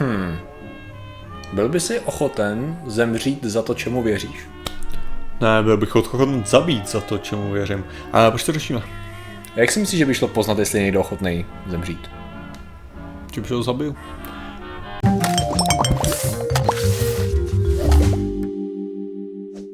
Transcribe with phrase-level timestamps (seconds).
[0.00, 0.36] Hmm.
[1.52, 4.46] Byl by si ochoten zemřít za to, čemu věříš?
[5.40, 7.84] Ne, byl bych ochoten zabít za to, čemu věřím.
[8.12, 8.82] A proč to řešíme?
[9.56, 12.10] Jak si myslíš, že by šlo poznat, jestli je někdo ochotný zemřít?
[13.32, 13.94] Čím že ho zabil?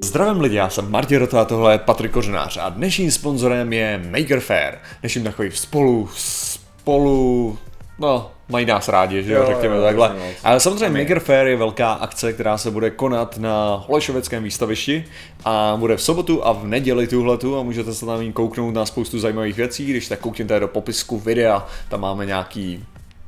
[0.04, 4.02] Zdravím lidi, já jsem Martin Rota a tohle je Patrik Kořenář a dnešním sponzorem je
[4.10, 4.74] Maker Fair.
[5.00, 7.58] Dnešním takový spolu, spolu,
[7.98, 10.08] no, mají nás rádi, že jo, Jo, řekněme jo, takhle.
[10.08, 10.36] moc.
[10.44, 11.00] Ale samozřejmě.
[11.00, 15.04] Maker Fair je velká akce, která se bude konat na Holešoveckém výstavišti
[15.44, 19.18] a bude v sobotu a v neděli tuhletu a můžete se tam kouknout na spoustu
[19.18, 22.84] zajímavých věcí, když tak koukněte do popisku videa, tam máme nějaký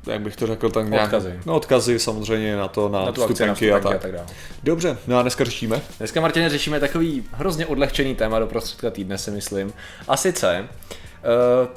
[0.07, 1.41] jak bych to řekl, tak nějak, Odkazy.
[1.47, 3.97] No odkazy samozřejmě na to, na, Na tu akci, na vstupenky, a vstupenky tak.
[3.97, 4.27] a tak dále.
[4.63, 5.81] Dobře, no a dneska řešíme.
[5.99, 9.73] Dneska, Martine, řešíme takový hrozně odlehčený téma do prostředka týdne, si myslím.
[10.09, 10.67] A sice, Uh,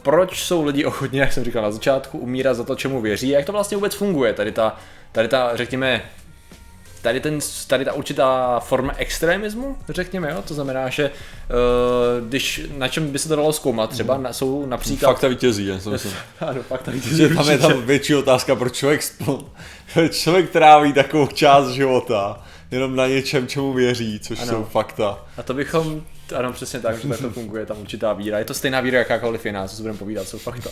[0.01, 3.37] proč jsou lidi ochotní, jak jsem říkal na začátku, umírat za to, čemu věří a
[3.37, 4.77] jak to vlastně vůbec funguje, tady ta,
[5.11, 6.01] tady ta řekněme,
[7.01, 10.43] tady, ten, tady ta určitá forma extremismu, řekněme, jo?
[10.47, 14.66] to znamená, že uh, když na čem by se to dalo zkoumat, třeba na, jsou
[14.66, 15.09] například...
[15.09, 16.13] Fakta vítězí, já myslím.
[16.39, 19.02] Ano, fakt tady Že tam je tam větší otázka, proč člověk,
[20.11, 24.52] člověk tráví takovou část života jenom na něčem, čemu věří, což Ano.
[24.52, 25.25] jsou fakta.
[25.38, 26.02] A to bychom,
[26.36, 28.39] ano, přesně tak, že tak to funguje, tam určitá víra.
[28.39, 30.69] Je to stejná víra, jakákoliv jiná, co si budeme povídat, jsou fakta.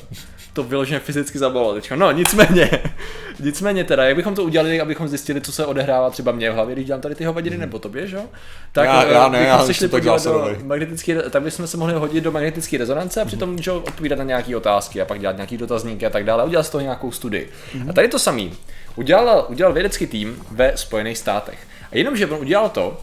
[0.54, 1.96] To vyloženě fyzicky zabolilo teďka.
[1.96, 2.70] No, nicméně,
[3.40, 6.76] nicméně teda, jak bychom to udělali, abychom zjistili, co se odehrává třeba mě v hlavě,
[6.76, 8.24] když dělám tady ty hovadiny, nebo tobě, že jo?
[8.72, 10.16] Tak Já- eh, já ne, bychom já se šli tak do
[10.64, 14.58] magnetický, tak bychom se mohli hodit do magnetické rezonance a přitom můžou odpovídat na nějaké
[14.58, 16.44] otázky a pak dělat nějaký dotazníky a tak dále.
[16.44, 17.50] a Udělat z toho nějakou studii.
[17.90, 18.54] A tady to samý.
[18.96, 21.60] Udělal, udělal vědecký tým ve Spojených státech.
[21.92, 23.02] A jenomže on udělal to,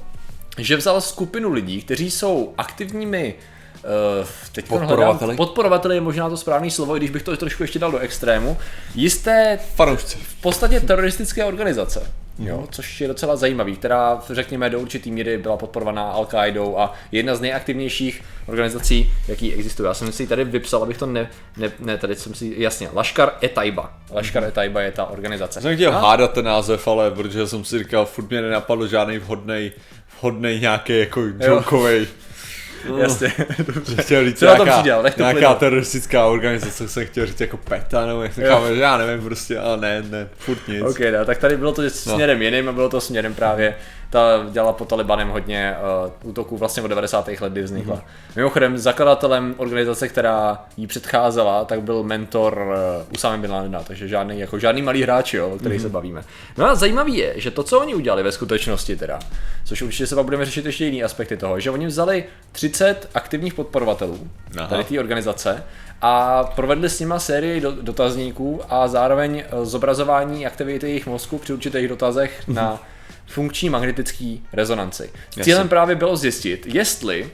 [0.59, 3.35] že vzal skupinu lidí, kteří jsou aktivními
[3.77, 5.19] Uh, teď Podporovateli.
[5.19, 7.99] hledám, podporovateli je možná to správné slovo, i když bych to trošku ještě dal do
[7.99, 8.57] extrému,
[8.95, 10.19] jisté Fanoušci.
[10.19, 12.13] v podstatě teroristické organizace.
[12.39, 16.95] Jo, což je docela zajímavý, která řekněme do určitý míry byla podporovaná al qaidou a
[17.13, 19.87] je jedna z nejaktivnějších organizací, jaký existuje.
[19.87, 23.33] Já jsem si tady vypsal, abych to ne, ne, ne tady jsem si, jasně, Lashkar
[23.43, 23.93] e Taiba.
[24.15, 25.61] Lashkar e Taiba je ta organizace.
[25.61, 29.19] Jsem chtěl A- hádat ten název, ale protože jsem si říkal, furt mě nenapadl žádný
[29.19, 29.73] vhodný,
[30.21, 32.07] vhodný nějaký jako jokovej.
[32.99, 33.33] Jasně,
[34.01, 34.65] Chtěl říct Co na to
[35.03, 35.59] nech to nějaká plynout.
[35.59, 38.43] teroristická organizace, jsem chtěl říct jako PETA, nebo jak že
[38.81, 40.83] já nevím prostě, ale ne, ne, furt nic.
[40.83, 43.75] Ok, no, tak tady bylo to směrem jiným a bylo to směrem právě,
[44.11, 45.77] ta dělala po Talibanem hodně
[46.25, 47.29] uh, útoků vlastně od 90.
[47.29, 47.95] let, kdy vznikla.
[47.95, 48.05] Mhm.
[48.05, 48.37] Mm-hmm.
[48.37, 52.67] Mimochodem, zakladatelem organizace, která jí předcházela, tak byl mentor
[52.99, 55.83] uh, Usama Bin Ladena, takže žádný, jako žádný malý hráč, jo, o který mm-hmm.
[55.83, 56.25] se bavíme.
[56.57, 59.19] No a zajímavý je, že to, co oni udělali ve skutečnosti teda,
[59.65, 63.55] což určitě se pak budeme řešit ještě jiný aspekty toho, že oni vzali 30 aktivních
[63.55, 64.29] podporovatelů
[64.59, 64.67] Aha.
[64.67, 65.65] tady té organizace
[66.03, 71.53] a provedli s nima sérii do, dotazníků a zároveň eh, zobrazování aktivity jejich mozku při
[71.53, 72.83] určitých dotazech na
[73.27, 75.11] funkční magnetický rezonanci.
[75.43, 77.31] Cílem právě bylo zjistit, jestli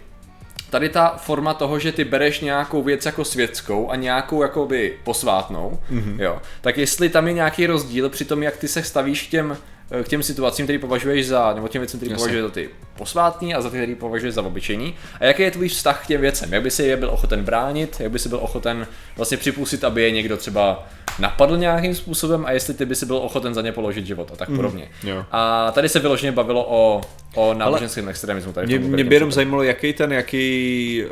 [0.70, 5.78] tady ta forma toho, že ty bereš nějakou věc jako světskou a nějakou jakoby posvátnou,
[5.90, 6.20] mm-hmm.
[6.20, 9.56] jo, tak jestli tam je nějaký rozdíl při tom, jak ty se stavíš k těm,
[10.02, 13.60] k těm situacím, které považuješ za, nebo těm věcem, které považuješ za ty posvátný a
[13.60, 14.94] za ty, které považuješ za obyčejný.
[15.20, 16.52] A jaký je tvůj vztah k těm věcem?
[16.52, 17.96] Jak by si je byl ochoten bránit?
[18.00, 18.86] Jak by si byl ochoten
[19.16, 20.86] vlastně připustit, aby je někdo třeba
[21.18, 24.36] napadl nějakým způsobem a jestli ty by si byl ochoten za ně položit život a
[24.36, 24.88] tak podobně.
[25.02, 25.24] jo.
[25.30, 27.00] A tady se vyloženě bavilo o,
[27.34, 28.52] o náboženském extremismu.
[28.52, 31.04] Tady Mě, mě by jenom zajímalo, jaký ten, jaký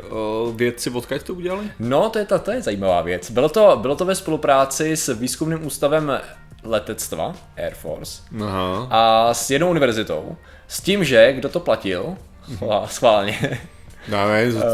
[0.47, 1.71] uh, vědci odkud to udělali?
[1.79, 3.31] No, to je, ta, to je zajímavá věc.
[3.31, 6.19] Bylo to, bylo to ve spolupráci s výzkumným ústavem
[6.63, 8.87] letectva, Air Force, Aha.
[8.89, 10.35] a s jednou univerzitou,
[10.67, 12.15] s tím, že kdo to platil,
[12.55, 13.61] schvál- schválně,
[14.07, 14.67] Já nevím, to,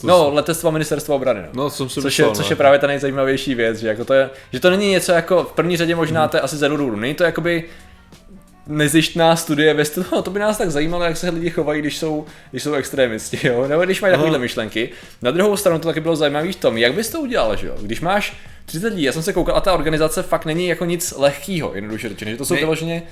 [0.00, 1.40] to, no, letectvo a ministerstvo obrany.
[1.40, 1.48] No.
[1.52, 2.52] no jsem si Což je, myslel, což no.
[2.52, 5.52] je právě ta nejzajímavější věc, že, jako to je, že to není něco jako, v
[5.52, 7.64] první řadě možná to je asi za důvodu, není to jakoby
[8.66, 11.98] nezištná studie ve stylu, no, to by nás tak zajímalo, jak se lidi chovají, když
[11.98, 13.68] jsou, když jsou extrémisti, jo?
[13.68, 14.90] nebo když mají takovéhle myšlenky.
[15.22, 17.74] Na druhou stranu to taky bylo zajímavé v tom, jak bys to udělal, že jo?
[17.82, 21.14] Když máš 30 lidí, já jsem se koukal a ta organizace fakt není jako nic
[21.16, 23.02] lehkého, jednoduše řečeno, že to jsou vyloženě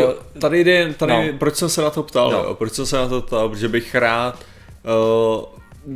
[0.00, 1.38] Jo, tady jde, tady, no.
[1.38, 2.38] proč jsem se na to ptal, no.
[2.38, 5.44] jo, proč jsem se na to ptal, protože bych rád, uh,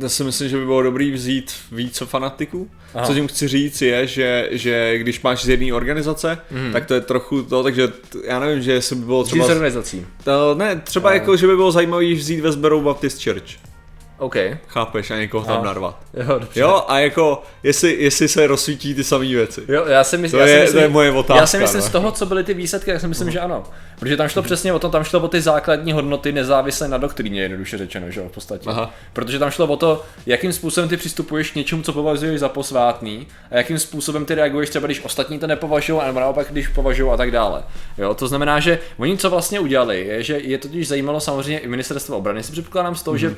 [0.01, 2.69] já si myslím, že by bylo dobrý vzít víc fanatiků.
[2.93, 3.05] Aha.
[3.05, 6.73] Co tím chci říct je, že, že když máš z jedné organizace, mm.
[6.73, 9.49] tak to je trochu to, takže t- já nevím, že jestli by bylo třeba s
[9.49, 10.05] organizací.
[10.23, 13.74] To, ne, třeba jako, že by bylo zajímavý vzít ve Sberou Baptist Church.
[14.17, 14.35] OK.
[14.67, 15.11] Chápeš?
[15.11, 15.63] A někoho tam No.
[15.63, 15.99] narvat.
[16.27, 16.59] Jo, dobře.
[16.59, 19.61] Jo, a jako, jestli, jestli se rozsvítí ty samé věci.
[19.67, 21.57] Jo, já si myslím, To já si je- myslím, to je moje otázka, Já si
[21.57, 21.87] myslím no.
[21.87, 23.63] z toho, co byly ty výsledky, tak si myslím, že ano.
[23.99, 27.41] Protože tam šlo přesně o to, tam šlo o ty základní hodnoty nezávisle na doktríně,
[27.41, 28.69] jednoduše řečeno, že jo, v podstatě.
[28.69, 28.93] Aha.
[29.13, 33.27] Protože tam šlo o to, jakým způsobem ty přistupuješ k něčemu, co považuješ za posvátný,
[33.51, 37.17] a jakým způsobem ty reaguješ třeba, když ostatní to nepovažují, nebo naopak, když považují a
[37.17, 37.63] tak dále.
[37.97, 41.67] Jo, to znamená, že oni co vlastně udělali, je, že je totiž zajímalo samozřejmě i
[41.67, 43.35] ministerstvo obrany, si předpokládám z toho, že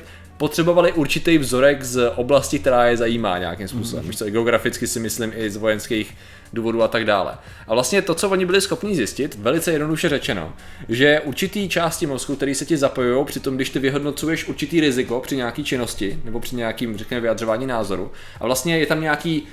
[0.68, 4.04] potřebovali určitý vzorek z oblasti, která je zajímá nějakým způsobem.
[4.04, 4.12] Mm.
[4.12, 6.14] Co, geograficky si myslím i z vojenských
[6.52, 7.34] důvodů a tak dále.
[7.66, 10.52] A vlastně to, co oni byli schopni zjistit, velice jednoduše řečeno,
[10.88, 15.20] že určitý části mozku, které se ti zapojují při tom, když ty vyhodnocuješ určitý riziko
[15.20, 19.48] při nějaký činnosti nebo při nějakým, řekněme, vyjadřování názoru, a vlastně je tam nějaký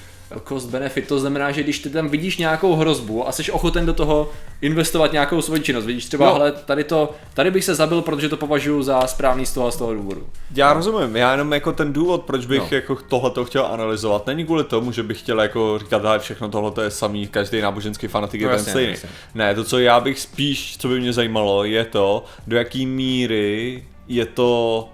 [0.48, 3.94] cost benefit, to znamená, že když ty tam vidíš nějakou hrozbu a jsi ochoten do
[3.94, 4.30] toho
[4.62, 8.38] investovat nějakou svoji činnost, vidíš třeba, hele, tady to, tady bych se zabil, protože to
[8.38, 10.28] považuji za správný z toho a z toho důvodu.
[10.56, 12.78] Já rozumím, já jenom jako ten důvod, proč bych No.
[12.78, 16.84] jako tohle chtěl analyzovat, není kvůli tomu, že bych chtěl jako říkat, že všechno tohle
[16.84, 18.92] je samý, každý náboženský fanatik je No ten jasně, stejný.
[18.92, 19.10] jasně.
[19.36, 23.84] Ne, to, co já bych spíš, co by mě zajímalo, je to, do jaký míry
[24.08, 24.90] je to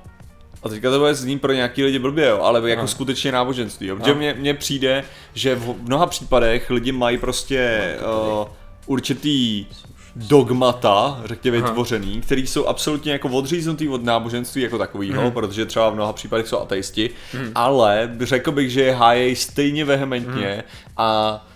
[0.63, 2.87] a teďka to bude znít pro nějaký lidi blbě, jo, ale jako No.
[2.87, 3.87] skutečně náboženství.
[3.87, 3.95] Jo?
[3.95, 4.17] Protože No.
[4.17, 5.03] mně, mně přijde,
[5.33, 7.91] že v mnoha případech lidi mají prostě
[8.41, 8.47] uh,
[8.85, 9.65] určitý
[10.15, 11.67] dogmata, řekněme, Aha.
[11.67, 15.31] vytvořený, který jsou absolutně jako odříznutý od náboženství jako takového, Mhm.
[15.31, 17.09] protože třeba v mnoha případech jsou ateisti,
[17.55, 20.63] ale řekl bych, že je hájejí stejně vehementně Mhm.
[20.97, 21.47] a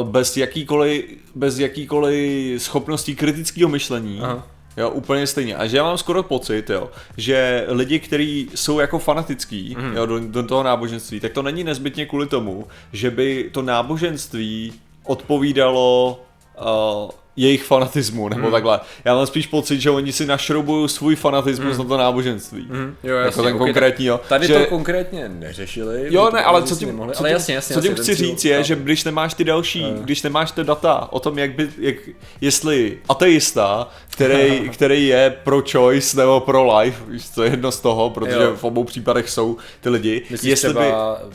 [0.00, 4.46] uh, bez jakýkoliv, bez jakýkoliv schopností kritického myšlení, Aha.
[4.78, 5.56] Jo, úplně stejně.
[5.56, 9.96] A že já mám skoro pocit, jo, že lidi, kteří jsou jako fanatický mm.
[9.96, 14.72] jo, do, do toho náboženství, tak to není nezbytně kvůli tomu, že by to náboženství
[15.04, 16.20] odpovídalo
[16.60, 18.52] uh, jejich fanatismu, nebo Mhm.
[18.52, 18.80] takhle.
[19.04, 22.66] Já mám spíš pocit, že oni si našroubují svůj fanatismus na to náboženství.
[22.70, 22.96] Mhm.
[23.04, 24.20] Jo, Jako ten ok, konkrétní, jo.
[24.28, 24.54] Tady že...
[24.58, 26.06] to konkrétně neřešili.
[26.10, 28.14] Jo, ne, ale co tím, nemohli, co ale tím, jasně, jasně, co tím jasně, chci
[28.14, 30.02] říct je, že když nemáš ty další, Eh.
[30.02, 31.96] když nemáš ty data o tom, jak by, jak,
[32.40, 37.02] jestli ateista, který, který je pro choice nebo pro life,
[37.34, 38.56] to je jedno z toho, protože Jo.
[38.56, 40.80] v obou případech jsou ty lidi, Myslíš jestli by,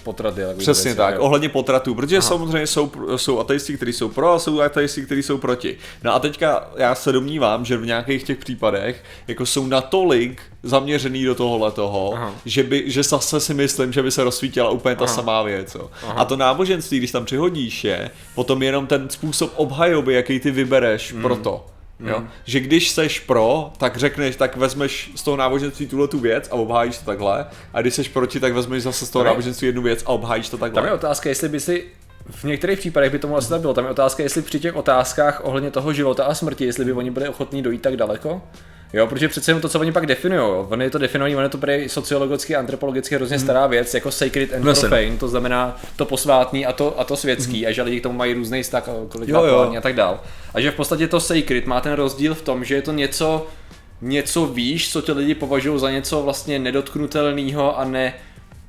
[0.03, 0.41] potraty.
[0.57, 5.01] Přesně tak, ohledně potratů, protože samozřejmě jsou, jsou ateisti, kteří jsou pro a jsou ateisti,
[5.05, 5.77] kteří jsou proti.
[6.03, 11.25] No a teďka já se domnívám, že v nějakých těch případech jako jsou natolik zaměřený
[11.25, 12.13] do tohohle toho,
[12.45, 15.13] že, by, že zase si myslím, že by se rozsvítila úplně ta Aha.
[15.13, 15.75] samá věc.
[15.75, 15.89] Jo.
[16.03, 16.13] Aha.
[16.13, 21.13] A to náboženství, když tam přihodíš je, potom jenom ten způsob obhajoby, jaký ty vybereš
[21.13, 21.21] Mm.
[21.21, 21.65] pro to.
[21.99, 22.23] Jo?
[22.45, 26.53] Že když seš pro, tak řekneš, tak vezmeš z toho náboženství tuhle tu věc a
[26.55, 27.45] obhájíš to takhle.
[27.73, 30.49] A když seš proti, tak vezmeš zase z toho Tam náboženství jednu věc a obhájíš
[30.49, 30.81] to takhle.
[30.81, 31.85] Tam je otázka, jestli by si
[32.29, 33.73] v některých případech by tomu asi tak bylo.
[33.73, 37.11] Tam je otázka, jestli při těch otázkách ohledně toho života a smrti, jestli by oni
[37.11, 38.41] byli ochotní dojít tak daleko.
[38.93, 41.57] Jo, protože přece jenom to, co oni pak definují, oni to definují, ono je to
[41.57, 44.89] prý sociologicky, antropologicky hrozně stará věc, jako sacred and Jasně.
[44.89, 48.17] profane, to znamená to posvátný a to, a to světský, a že lidi k tomu
[48.17, 49.73] mají různý vztah, kolik Jo, jo.
[49.77, 50.19] a tak dál.
[50.53, 53.47] A že v podstatě to sacred má ten rozdíl v tom, že je to něco,
[54.01, 58.13] něco víš, co ty lidi považují za něco vlastně nedotknutelného a ne,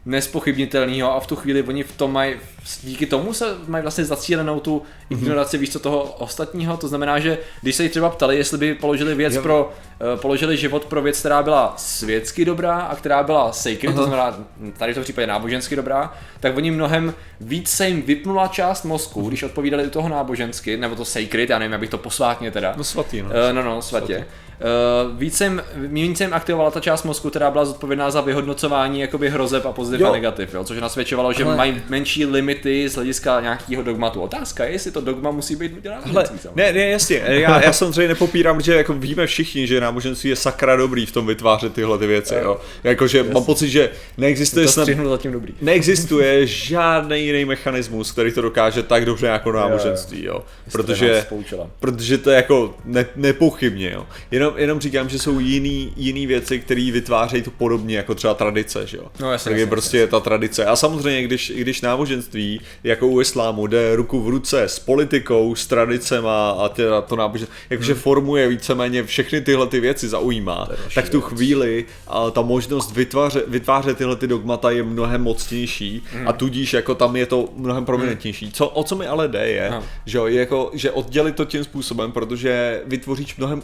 [0.07, 2.35] nespochybnitelného a v tu chvíli oni v tom mají,
[2.83, 7.39] díky tomu se mají vlastně zacílenou tu ignoraci, víš co, toho ostatního, to znamená, že
[7.63, 9.43] když se jich třeba ptali, jestli by položili věc Jo.
[9.43, 13.97] pro, eh, položili život pro věc, která byla světsky dobrá a která byla sacred, Aha.
[13.97, 14.39] to znamená
[14.79, 19.29] tady v tom případě nábožensky dobrá, tak oni mnohem víc se jim vypnula část mozku,
[19.29, 22.75] když odpovídali u toho nábožensky, nebo to sacred, já nevím, jak bych to posvátně teda,
[22.77, 23.29] No svatý, no.
[23.33, 24.27] Eh, no, no, svatě.
[24.61, 29.31] Uh, víc jsem, méně jsem aktivovala ta část mozku, která byla zodpovědná za vyhodnocování jakoby
[29.31, 30.09] hrozeb a pozitiv Jo.
[30.09, 34.21] a negativ, jo, což nasvědčovalo, že Ale- mají menší limity z hlediska nějakého dogmatu.
[34.21, 36.03] Otázka je, jestli to dogma musí být udělané.
[36.07, 36.25] Hele,
[36.55, 40.77] ne, ne, jasně, já, já samozřejmě nepopírám, že jako víme všichni, že náboženství je sakra
[40.77, 42.61] dobrý v tom vytvářet tyhle ty věci, jo.
[42.85, 45.55] Jakože mám pocit, že neexistuje snad, zatím dobrý.
[45.63, 50.45] neexistuje žádný jiný mechanismus, který to dokáže tak dobře jako náboženství, jo.
[50.73, 51.27] Protože,
[51.81, 54.07] protože to je jako ne, nepochybně, jo.
[54.31, 58.87] Jenom, jenom říkám, že jsou jiný, jiný věci, které vytvářejí to podobně, jako třeba tradice,
[58.87, 59.05] že jo.
[59.21, 60.65] No, jasně, tak je jasně, prostě je ta tradice.
[60.67, 65.67] A samozřejmě, když, když náboženství, jako u islámu, jde ruku v ruce s politikou, s
[65.67, 68.03] tradicema a teda to náboženství, jakože Hmm.
[68.03, 71.29] formuje víceméně všechny tyhle ty věci zaujímá, tak v tu věc.
[71.33, 76.29] chvíli a ta možnost vytvářet, vytvářet tyhle ty dogmata je mnohem mocnější Hmm.
[76.29, 78.53] a tudíž jako tam je to mnohem prominentnější.
[78.53, 79.83] Co, o co mi ale jde je, Aha.
[80.07, 83.63] že, jo, je jako, že oddělit to tím způsobem, protože vytvoříš mnohem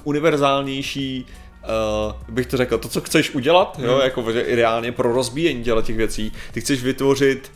[0.71, 1.27] univerzálnější
[1.61, 4.01] Uh, bych to řekl, to, co chceš udělat, jo, Hmm.
[4.05, 7.53] jako že ideálně pro rozbíjení těle těch věcí, ty chceš vytvořit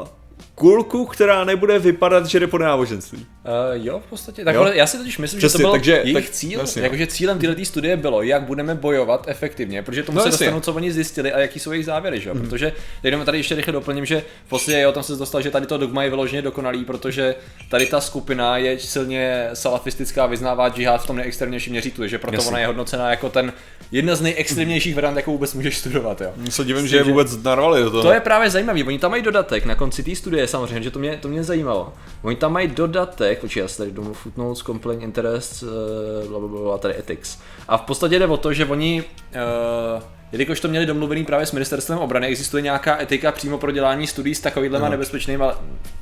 [0.00, 0.08] uh,
[0.54, 3.18] kulku, která nebude vypadat, že jde po náboženství.
[3.18, 4.44] Uh, jo, v podstatě.
[4.44, 4.64] Tak, jo?
[4.64, 6.60] já si totiž myslím, Přesně, že to byl takže, jejich tak, cíl.
[6.60, 10.46] Jasně, jakože cílem této studie bylo, jak budeme bojovat efektivně, protože tomu no, se jasně.
[10.46, 12.34] dostanou, co oni zjistili a jaký jsou jejich závěry, že?
[12.34, 12.40] Mm.
[12.40, 15.66] protože jenom tady ještě rychle doplním, že v podstatě jo, tam se dostal, že tady
[15.66, 17.34] to dogma je vyloženě dokonalý, protože
[17.70, 22.48] tady ta skupina je silně salafistická, vyznává džihad v tom nejextrémnějším měřítku, že proto jasně.
[22.48, 23.52] ona je hodnocena jako ten
[23.92, 26.20] jedna z nejextrémnějších variant, jakou vůbec můžeš studovat.
[26.20, 26.32] Jo.
[26.50, 28.02] Se divím, že je vůbec narvali do toho.
[28.02, 28.84] To je právě zajímavý.
[28.84, 31.92] Oni tam mají dodatek na konci té studie, samozřejmě, že to mě, to mě zajímalo.
[32.22, 35.64] Oni tam mají dodatek, počkej, já se tady domů footnotes, complaint interest,
[36.28, 37.38] bla, bla, bla, tady ethics.
[37.68, 41.52] A v podstatě jde o to, že oni uh, jelikož to měli domluvený právě s
[41.52, 44.88] ministerstvem obrany, existuje nějaká etika přímo pro dělání studií s takovými no.
[44.88, 45.44] nebezpečnými,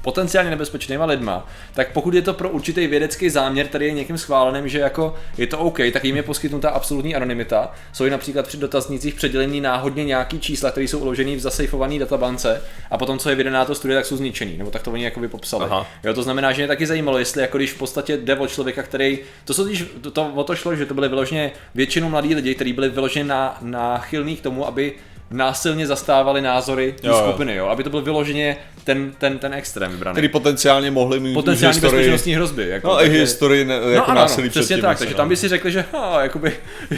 [0.02, 4.68] potenciálně nebezpečnými lidma, tak pokud je to pro určitý vědecký záměr, který je někým schváleným,
[4.68, 7.72] že jako je to OK, tak jim je poskytnuta absolutní anonymita.
[7.92, 12.62] Jsou i například při dotaznících předělení náhodně nějaký čísla, které jsou uložené v zasejfované databance
[12.90, 15.20] a potom, co je vydaná to studie, tak jsou zničený, nebo tak to oni jako
[15.20, 15.64] by popsali.
[15.64, 15.87] Aha.
[16.04, 18.82] Jo, to znamená, že mě taky zajímalo, jestli jako když v podstatě jde o člověka,
[18.82, 19.68] který, to, jsou,
[20.00, 23.25] to, to, o to šlo, že to byly vyloženě většinou mladí lidi, kteří byli vyloženě
[23.25, 24.92] na, na náchylný k tomu, aby
[25.30, 27.66] násilně zastávali názory té skupiny, jo.
[27.66, 30.14] aby to byl vyloženě ten, ten, ten extrém vybraný.
[30.14, 32.68] Který potenciálně mohli mít potenciální historii, bezpečnostní hrozby.
[32.68, 35.16] Jako, no takže, i historii ne, no, jako ano, násilí ano, přesně tak, takže no.
[35.16, 36.52] tam by si řekli, že ha, jakoby,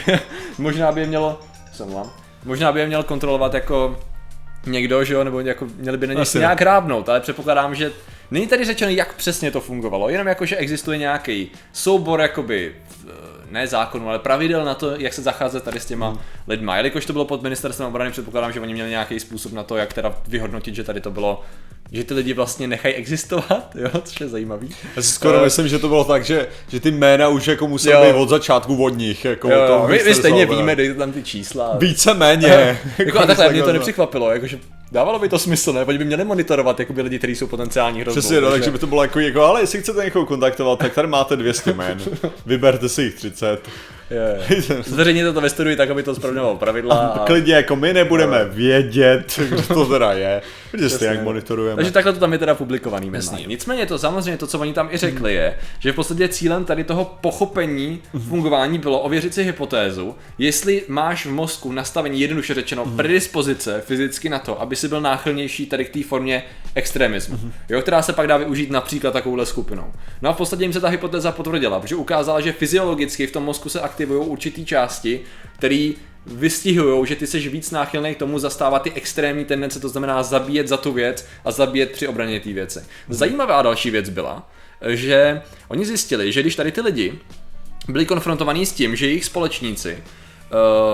[0.58, 1.40] možná by je mělo,
[1.72, 1.88] jsem
[2.44, 4.00] možná by je měl kontrolovat jako
[4.66, 7.90] někdo, že jo, nebo jako měli by na ně nějak rábnout, ale předpokládám, že
[8.30, 12.74] není tady řečeno, jak přesně to fungovalo, jenom jako, že existuje nějaký soubor jakoby
[13.52, 16.18] ne zákonů, ale pravidel na to, jak se zacházet tady s těma hmm.
[16.48, 16.76] lidma.
[16.76, 19.92] Jelikož to bylo pod ministerstvem obrany, předpokládám, že oni měli nějaký způsob na to, jak
[19.92, 21.42] teda vyhodnotit, že tady to bylo
[21.94, 24.68] že ty lidi vlastně nechají existovat, jo, což je zajímavý.
[24.96, 27.68] Já si skoro uh, myslím, že to bylo tak, že, že ty jména už jako
[27.68, 29.24] musely být od začátku od nich.
[29.24, 31.76] Jako jo, jo, my, my stejně víme, dejte tam ty čísla.
[31.76, 32.80] Více méně.
[32.98, 34.58] jako, a takhle, mě to nepřekvapilo, jakože
[34.92, 35.84] Dávalo by to smysl, ne?
[35.84, 38.20] Oni by měli monitorovat jako by lidi, kteří jsou potenciální hrozbou.
[38.20, 41.08] Přesně, no, takže by to bylo jako, jako, ale jestli chcete někoho kontaktovat, tak tady
[41.08, 41.98] máte 200 jmén.
[42.46, 43.68] Vyberte si jich 30.
[44.84, 46.96] Zveřejněte to ve studiu tak, aby to spravňovalo pravidla.
[46.96, 47.26] A...
[47.26, 50.42] Klidně, jako my nebudeme vědět, kdo to teda je.
[50.72, 51.76] Vidíte, jak monitorujeme.
[51.76, 53.10] Takže takhle to tam je teda publikovaný.
[53.12, 53.44] Jasný.
[53.46, 56.84] Nicméně to samozřejmě to, co oni tam i řekli, je, že v podstatě cílem tady
[56.84, 58.28] toho pochopení mhm.
[58.28, 62.96] fungování bylo ověřit si hypotézu, jestli máš v mozku nastavení jednoduše řečeno mhm.
[62.96, 66.42] predispozice fyzicky na to, aby si byl náchylnější tady k té formě
[66.74, 67.52] extremismu, mhm.
[67.68, 69.92] jo, která se pak dá využít například takovouhle skupinou.
[70.22, 73.44] No a v podstatě jim se ta hypotéza potvrdila, protože ukázala, že fyziologicky v tom
[73.44, 75.20] mozku se aktivují určitý části,
[75.58, 75.92] které
[76.26, 80.68] vystihují, že ty jsi víc náchylný k tomu zastávat ty extrémní tendence, to znamená zabíjet
[80.68, 82.80] za tu věc a zabíjet při obraně té věci.
[83.08, 84.50] Zajímavá další věc byla,
[84.88, 87.18] že oni zjistili, že když tady ty lidi
[87.88, 90.02] byli konfrontovaní s tím, že jejich společníci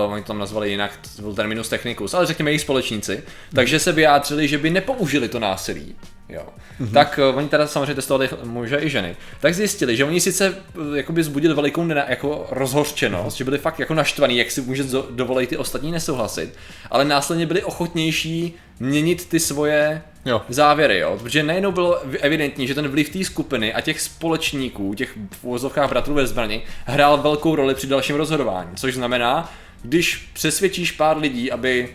[0.05, 3.79] uh, oni to tam nazvali jinak, to byl terminus technicus, ale řekněme jejich společníci, takže
[3.79, 5.95] se vyjádřili, že by nepoužili to násilí.
[6.29, 6.43] Jo.
[6.81, 6.93] Mm-hmm.
[6.93, 9.15] Tak uh, oni teda samozřejmě testovali muže i ženy.
[9.39, 13.37] Tak zjistili, že oni sice uh, jakoby zbudili velikou nena, jako rozhořčenost, mm-hmm.
[13.37, 16.53] že byli fakt jako naštvaní, jak si může dovolit ty ostatní nesouhlasit,
[16.91, 20.41] ale následně byli ochotnější měnit ty svoje jo.
[20.49, 21.17] závěry, jo.
[21.23, 25.89] Protože najednou bylo evidentní, že ten vliv té skupiny a těch společníků, těch v úvozovkách
[25.89, 28.69] bratrů ve zbrani, hrál velkou roli při dalším rozhodování.
[28.75, 31.89] Což znamená, když přesvědčíš pár lidí, aby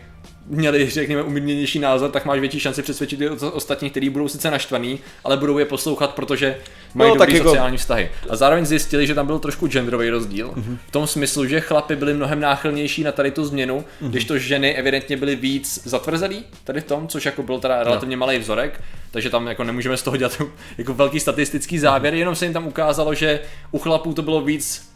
[0.46, 4.98] měli, řekněme, umírněnější názor, tak máš větší šanci přesvědčit ty ostatní, kteří budou sice naštvaný,
[5.24, 6.56] ale budou je poslouchat, protože
[6.94, 7.48] mají no, dobrý jako...
[7.48, 8.10] sociální vztahy.
[8.28, 10.76] A zároveň zjistili, že tam byl trošku genderový rozdíl, mm-hmm.
[10.88, 14.10] v tom smyslu, že chlapy byli mnohem náchylnější na tady tu změnu, mm-hmm.
[14.10, 18.16] když to ženy evidentně byly víc zatvrzelí tady v tom, což jako byl teda relativně
[18.16, 20.42] malý vzorek, takže tam jako nemůžeme z toho dělat
[20.78, 22.18] jako velký statistický závěr, mm-hmm.
[22.18, 24.93] jenom se jim tam ukázalo, že u chlapů to bylo víc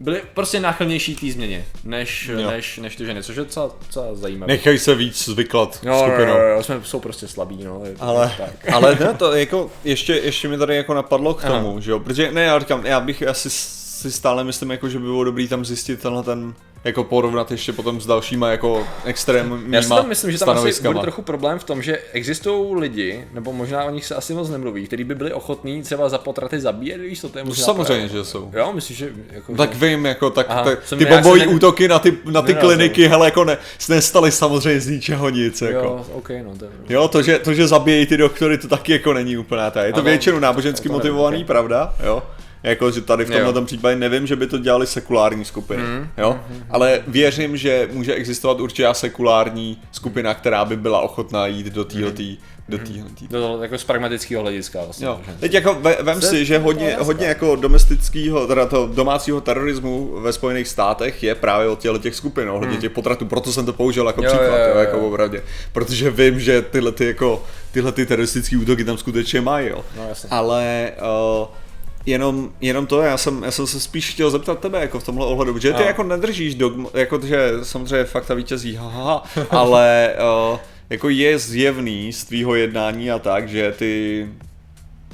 [0.00, 4.52] byli prostě náchylnější té změně, než, než, než ty ženy, což je docela, docela zajímavé.
[4.52, 6.34] Nechají se víc zvyklat no, skupinou.
[6.34, 7.82] No, no, jsme, jsou prostě slabí, no.
[8.00, 8.68] Ale, tak.
[8.72, 11.80] ale ne, to jako, ještě, ještě mi tady jako napadlo k tomu, Aha.
[11.80, 13.50] že jo, protože ne, já říkám, já bych asi
[13.98, 17.72] si stále myslím, jako, že by bylo dobrý tam zjistit tenhle ten jako porovnat ještě
[17.72, 21.58] potom s dalšíma jako extrémníma Já si tam myslím, že tam asi bude trochu problém
[21.58, 25.14] v tom, že existují lidi, nebo možná o nich se asi moc nemluví, kteří by
[25.14, 28.50] byli ochotní třeba za potraty zabíjet, víš, to je možná Samozřejmě, právě, že jsou.
[28.52, 31.46] Jo, myslím, že jako, Tak vím, jako tak, Aha, tak ty bombové ne...
[31.46, 35.78] útoky na ty, na ty kliniky, hele, jako ne, nestaly samozřejmě z ničeho nic, jako.
[35.78, 36.70] Jo, okay, no, to je...
[36.88, 39.92] jo to, že, to, že zabíjejí ty doktory, to taky jako není úplně, to je
[39.92, 41.46] to většinou nábožensky motivovaný, okay.
[41.46, 42.22] pravda, jo.
[42.62, 46.08] Jako, že tady v tomhle tom případě nevím, že by to dělali sekulární skupiny, mm.
[46.18, 46.40] jo?
[46.70, 52.10] Ale věřím, že může existovat určitě sekulární skupina, která by byla ochotná jít do téhle
[52.10, 52.36] mm
[52.68, 55.06] do té Do jako z pragmatického hlediska vlastně.
[55.06, 55.20] Jo.
[55.40, 60.32] Teď jako ve, vem si, že hodně, hodně jako domestického, teda toho domácího terorismu ve
[60.32, 62.80] Spojených státech je právě od těchto těch skupin, ohledně hmm.
[62.80, 64.78] těch potratů, proto jsem to použil jako jo, příklad, jo, jo, jo.
[64.78, 65.38] jako opravdu.
[65.72, 69.84] Protože vím, že tyhle ty jako, tyhle ty teroristické útoky tam skutečně mají, jo.
[69.96, 70.28] No, jasně.
[70.32, 70.92] Ale
[71.40, 71.48] uh,
[72.08, 75.26] jenom, jenom to, já jsem, já jsem se spíš chtěl zeptat tebe jako v tomhle
[75.26, 75.86] ohledu, protože ty no.
[75.86, 80.14] jako nedržíš dogma, jako že samozřejmě fakta vítězí, haha, ale
[80.52, 80.58] uh,
[80.90, 84.26] jako je zjevný z tvýho jednání a tak, že ty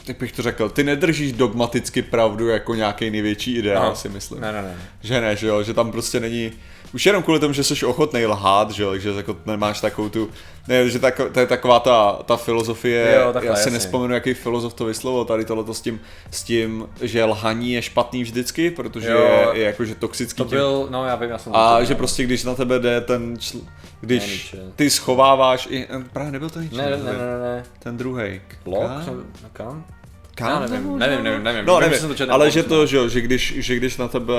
[0.09, 3.97] jak bych to řekl, ty nedržíš dogmaticky pravdu jako nějaký největší ideál, no.
[3.97, 4.41] si myslím.
[4.41, 4.77] Ne, ne, ne.
[5.03, 6.53] Že ne, že jo, že tam prostě není,
[6.95, 10.31] už jenom kvůli tomu, že jsi ochotný lhát, že jo, že jako nemáš takovou tu,
[10.69, 13.73] ne, že tak, to je taková ta, ta filozofie, jo, takhle, já si jasně.
[13.73, 18.23] nespomenu, jaký filozof to vyslovil, tady tohleto s tím, s tím, že lhaní je špatný
[18.23, 20.37] vždycky, protože jo, je, je jakože toxický.
[20.37, 23.37] To byl, no já vím, já jsem A že prostě když na tebe jde ten,
[23.39, 23.59] čl,
[24.01, 26.73] když ty schováváš i, právě nebyl to nič.
[26.73, 27.65] Ne, ne, ne, ne, ne.
[27.79, 28.41] Ten druhý.
[28.65, 28.83] Blok?
[28.83, 29.25] Kam?
[29.53, 29.85] Kam?
[30.41, 31.67] Já nevím, nevím, nevím, nevím.
[31.67, 34.35] No, nevím, nevím ale že to, že, že, když, že když na tebe,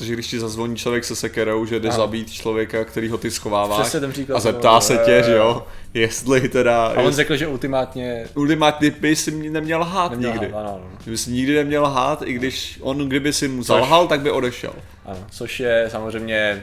[0.00, 1.98] že když ti zazvoní člověk se sekerou, že jde Aha.
[1.98, 3.94] zabít člověka, který ho ty schováváš
[4.34, 6.86] a zeptá se tě, že jo, jestli teda...
[6.86, 8.26] A on řekl, že ultimátně...
[8.34, 10.46] Ultimátně by si neměl lhát neměl nikdy.
[10.46, 10.84] Lhát, ano, ano.
[11.06, 14.72] By si nikdy neměl lhát, i když on kdyby si mu zalhal, tak by odešel.
[15.04, 16.62] Ano, což je samozřejmě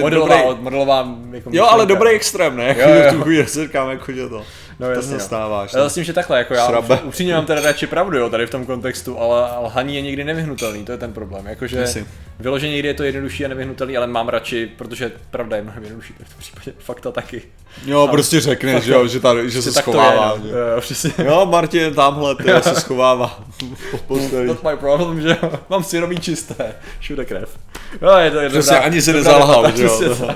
[0.00, 2.76] modelová, dobrý, modelová jako Jo, ale dobrý extrém, ne?
[2.78, 3.24] Jo, jo.
[3.54, 4.44] tu říkám, jako že to.
[4.80, 5.72] No, jasně, to se stáváš.
[5.72, 5.84] No.
[5.84, 7.00] Myslím, že takhle, jako já Srabe.
[7.00, 10.84] upřímně mám teda radši pravdu, jo, tady v tom kontextu, ale lhaní je někdy nevyhnutelný,
[10.84, 11.46] to je ten problém.
[11.46, 11.84] Jakože
[12.38, 16.14] vyloženě někdy je to jednodušší a nevyhnutelný, ale mám radši, protože pravda je mnohem jednodušší,
[16.18, 17.42] tak v tom případě fakta taky.
[17.86, 20.40] Jo, ale prostě řekneš, že, jo, že, tady, že se schovává.
[20.44, 20.58] Je, no.
[20.58, 21.10] jo, přesně.
[21.24, 23.44] jo, Martin tamhle, ty se schovává.
[24.46, 25.50] Not my problem, že jo.
[25.68, 27.58] Mám si robí čisté, všude krev.
[28.02, 30.28] Jo, je to, je Přesně, ani se nezalhal, že jo.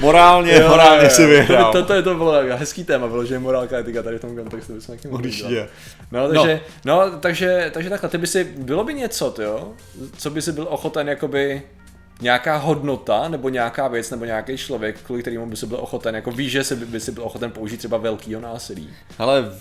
[0.00, 1.72] Morálně, jo, morálně jo, si vyhrál.
[1.72, 4.74] To, to, to, to bylo hezký téma, bylo, že morálka etika tady v tom kontextu
[4.74, 5.68] bychom taky mohli Určitě.
[6.12, 7.10] No, takže, no.
[7.10, 9.72] no, takže, takže takhle, ty by si, bylo by něco, jo,
[10.18, 11.62] co by si byl ochoten jakoby
[12.20, 16.30] nějaká hodnota nebo nějaká věc nebo nějaký člověk, kvůli kterému by si byl ochoten, jako
[16.30, 18.90] víš, že si by, by si byl ochoten použít třeba velkýho násilí.
[19.18, 19.52] Ale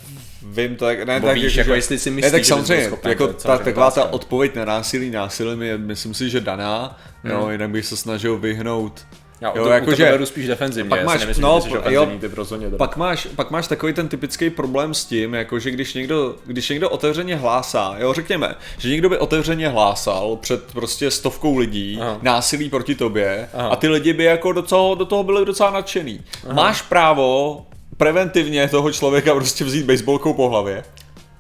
[0.42, 3.10] vím to, tak, ne, tak, víš, jako, že, jestli si myslíš, ne, tak samozřejmě, schopen,
[3.10, 7.34] jako ta, taková ta odpověď na násilí násilím je, myslím si, že daná, hmm.
[7.34, 9.06] jo, jinak bych se snažil vyhnout
[9.42, 12.34] já jo, to, jako že, beru spíš defenzivně, pak máš, nemyslím, no, že jo, typ
[12.34, 16.36] rozhodně pak máš, pak máš takový ten typický problém s tím, jako že když někdo,
[16.46, 21.98] když někdo otevřeně hlásá, jo, řekněme, že někdo by otevřeně hlásal před prostě stovkou lidí
[22.02, 22.20] Aha.
[22.22, 23.68] násilí proti tobě Aha.
[23.68, 26.22] a ty lidi by jako do toho, do toho byli docela nadšený.
[26.44, 26.54] Aha.
[26.54, 27.66] Máš právo
[27.98, 30.84] preventivně toho člověka prostě vzít baseballkou po hlavě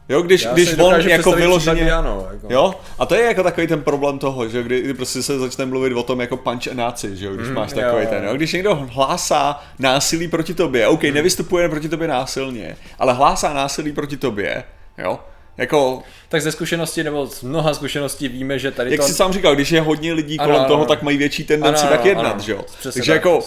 [0.10, 2.48] Jo, když, Já když on jako vyloženě, ano, jako.
[2.50, 5.66] jo, a to je jako takový ten problém toho, že kdy, kdy prostě se začne
[5.66, 8.24] mluvit o tom jako punch and náci, že jo, když mm, máš takový jo, ten,
[8.24, 11.14] jo, když někdo hlásá násilí proti tobě, OK, mm.
[11.14, 14.64] nevystupuje proti tobě násilně, ale hlásá násilí proti tobě,
[14.98, 15.20] jo,
[15.58, 16.04] jako...
[16.30, 19.08] Tak ze zkušenosti nebo z mnoha zkušeností víme, že tady Jak to...
[19.08, 21.92] jsi sám říkal, když je hodně lidí kolem ano, toho, tak mají větší tendenci ano,
[21.92, 22.66] tak jednat, ano, že jo?
[22.94, 23.40] Takže jako,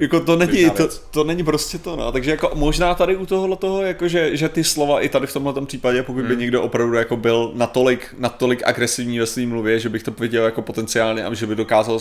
[0.00, 2.12] jako to, není, to, to, není prostě to, no.
[2.12, 5.32] Takže jako možná tady u tohohle toho, jako že, že ty slova i tady v
[5.32, 6.28] tomhle případě, pokud hmm.
[6.28, 10.44] by někdo opravdu jako byl natolik, natolik agresivní ve svým mluvě, že bych to viděl
[10.44, 11.98] jako potenciálně a že by dokázal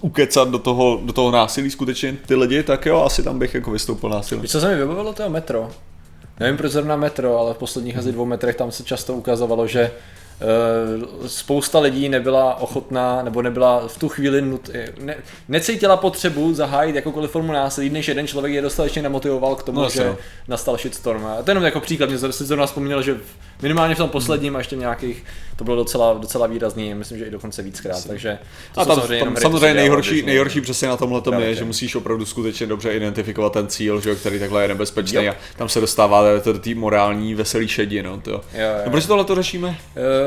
[0.00, 3.70] ukecat do toho, do toho násilí skutečně ty lidi, tak jo, asi tam bych jako
[3.70, 4.48] vystoupil násilí.
[4.48, 5.70] Co se mi vybavilo toho metro?
[6.40, 9.90] Nevím proč zrovna metro, ale v posledních asi dvou metrech tam se často ukazovalo, že
[9.90, 14.70] uh, spousta lidí nebyla ochotná, nebo nebyla v tu chvíli nut,
[15.00, 15.16] ne,
[15.48, 19.88] necítila potřebu zahájit jakoukoliv formu násilí, než jeden člověk je dostatečně nemotivoval k tomu, no,
[19.88, 20.16] že no.
[20.48, 21.26] nastal shitstorm.
[21.26, 23.16] A to je jenom jako příklad, mě se zrovna vzpomněl, že
[23.62, 25.24] minimálně v tom posledním a ještě nějakých,
[25.56, 28.38] to bylo docela, docela výrazný, myslím, že i dokonce víckrát, takže
[28.74, 31.94] to a tam, samozřejmě, tam, samozřejmě nejhorší, nejhorší přesně na tomhle tom je, že musíš
[31.94, 35.34] opravdu skutečně dobře identifikovat ten cíl, že, který takhle je nebezpečný yep.
[35.34, 38.30] a tam se dostává do té morální veselý šedi, no, to.
[38.30, 38.82] Jo, jo.
[38.84, 39.68] No, proč tohle to řešíme?
[39.68, 39.74] Uh,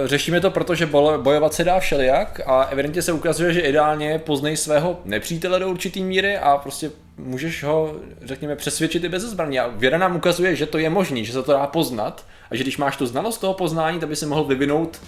[0.05, 0.85] řešíme to, protože
[1.17, 6.03] bojovat se dá všelijak a evidentně se ukazuje, že ideálně poznej svého nepřítele do určitý
[6.03, 9.59] míry a prostě můžeš ho, řekněme, přesvědčit i bez zbraní.
[9.59, 12.63] A věda nám ukazuje, že to je možné, že se to dá poznat a že
[12.63, 14.99] když máš tu znalost toho poznání, tak by si mohl vyvinout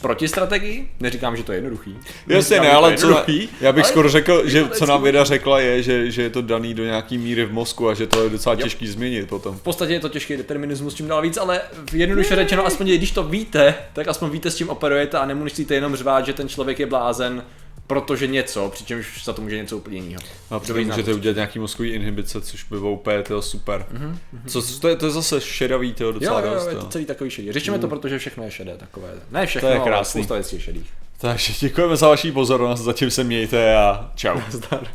[0.00, 0.90] proti strategii.
[1.00, 1.96] Neříkám, že to je jednoduchý.
[2.26, 3.24] Jasně, ne, ale co,
[3.60, 6.42] já bych ale skoro řekl, že co nám věda řekla je, že, že je to
[6.42, 9.56] daný do nějaký míry v mozku a že to je docela těžký změnit potom.
[9.56, 11.60] V podstatě je to těžký determinismus, čím dál víc, ale
[11.92, 15.96] jednoduše řečeno, aspoň když to víte, tak aspoň víte, s čím operujete a nemusíte jenom
[15.96, 17.44] řvát, že ten člověk je blázen,
[17.90, 20.22] protože něco, přičemž za to může něco úplně jiného.
[20.50, 23.86] A přitom můžete udělat nějaký mozkový inhibice, což by bylo úplně tyjo, super.
[23.92, 24.16] Mm-hmm.
[24.46, 26.86] Co, to, je, to je zase šedavý, tyjo, docela Jo, jo, dost, jo, je to
[26.86, 27.52] celý takový šedý.
[27.52, 29.08] Řešíme to, protože všechno je šedé takové.
[29.30, 30.22] Ne všechno, To je ale krásný.
[30.22, 30.90] spousta věcí je šedých.
[31.18, 34.40] Takže děkujeme za vaši pozornost, zatím se mějte a čau.
[34.50, 34.86] Zdar.